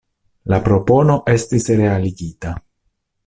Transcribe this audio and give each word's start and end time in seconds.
La 0.51 0.57
propono 0.67 1.17
estis 1.35 1.69
realigita. 1.83 2.55